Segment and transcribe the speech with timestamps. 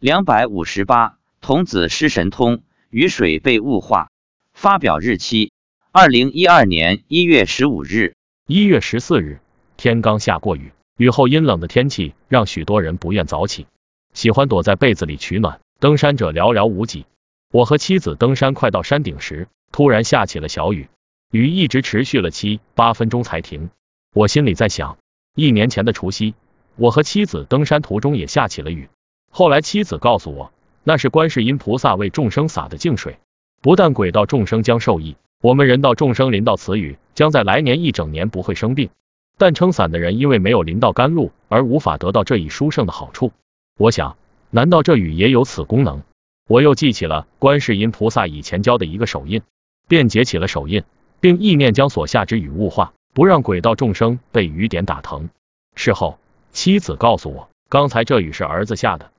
[0.00, 4.12] 两百五十八，童子失神通，雨水被雾化。
[4.52, 5.50] 发表日期：
[5.90, 8.14] 二零一二年一月十五日。
[8.46, 9.40] 一月十四日，
[9.76, 13.66] 天刚下过雨，雨后阴冷的天气让许多人不愿早起，
[14.14, 15.58] 喜欢躲在被子里取暖。
[15.80, 17.04] 登山者寥寥无几。
[17.50, 20.88] 我和妻子登山快到山顶时，突然下起了小雨，
[21.32, 23.70] 雨一直持续了七八分钟才停。
[24.14, 24.96] 我心里在想，
[25.34, 26.36] 一年前的除夕，
[26.76, 28.88] 我和妻子登山途中也下起了雨。
[29.30, 30.52] 后来妻子告诉我，
[30.84, 33.18] 那是观世音菩萨为众生洒的净水，
[33.60, 38.90] 不但鬼道众生将受益，我们人道众生淋到此雨，将在来年一整年不会生病。
[39.36, 43.32] 但撑伞的人因为没有淋到甘露，而无法得到这一殊胜的好处。
[43.76, 44.16] 我想。
[44.50, 46.00] 难道这雨也有此功能？
[46.46, 49.42] 我又记起了观世音菩萨以前教的一个手印，
[49.88, 50.84] 便结起了手印，
[51.20, 55.28] 并意念将所下之雨雾化，不让鬼道众生被雨点打疼。
[55.74, 56.18] 事后，
[56.50, 59.10] 妻子告诉我，刚才这雨是儿子下的，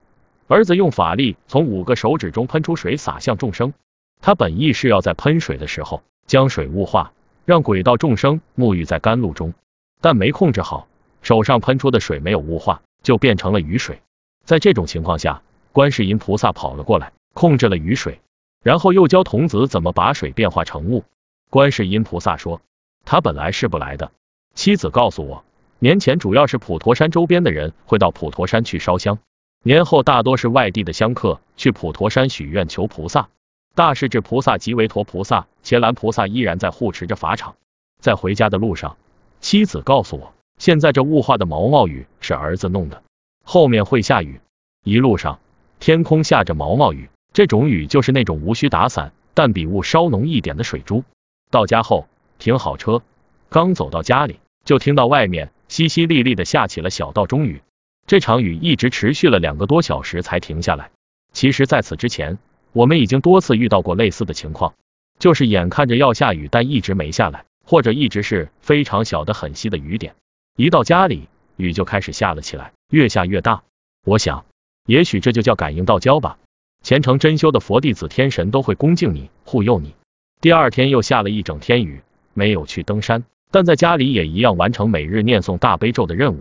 [0.49, 3.71] 儿子用法力从五个手指中喷出水洒向众生。
[4.19, 7.13] 他本意是要在喷水的时候将水雾化，
[7.45, 9.53] 让鬼道众生沐浴在甘露中，
[10.01, 10.87] 但没控制好，
[11.21, 14.01] 手上喷出的水没有雾化，就变成了雨水。
[14.43, 18.19] 在这种情况下，观世音菩萨跑了过来，控制了雨水，
[18.63, 21.03] 然后又教童子怎么把水变化成雾。
[21.51, 22.59] 观世音菩萨说，
[23.05, 24.11] 他本来是不来的。
[24.55, 25.43] 妻子告诉我，
[25.77, 29.19] 年前主要是普陀山周边的人会到普陀山去烧香，
[29.63, 33.29] 年后大多是外地的香客去普陀山许愿求菩萨。
[33.75, 37.55] 大势至菩萨及韦陀菩萨、伽蓝菩萨依然在护持着法场。
[38.01, 38.97] 在回家的路上，
[39.41, 43.03] 妻子告诉我，现在这雾化的毛毛雨是儿子弄的。
[43.43, 44.39] 后面会下雨，
[44.83, 45.39] 一路上
[45.79, 51.03] 天空下着毛毛雨，这种雨就是那种无需打伞，但比雾稍浓一点的水珠。
[51.51, 53.01] 到家后停好车，
[53.49, 57.61] 刚走到家里，就听到外面淅淅沥沥的下起了小到中雨。
[58.09, 60.89] 这场雨一直持续了两个多小时才停下来。
[61.31, 62.39] 其实，在此之前，
[62.73, 64.73] 我们已经多次遇到过类似的情况，
[65.19, 70.15] 就是眼看着要下雨，但一直没下来，或者一直是非常小的很细的雨点，
[70.55, 71.27] 一到家里。
[71.55, 73.61] 雨就开始下了起来，越下越大。
[74.03, 74.43] 我想，
[74.87, 76.39] 也许这就叫感应道交吧。
[76.81, 79.93] 虔诚真修的佛弟子、天神都会恭敬你、护佑你。
[80.41, 82.01] 第二天又下了一整天雨，
[82.33, 86.39] 没有去登山，但在家里也一样完成每日念诵大悲咒的任务。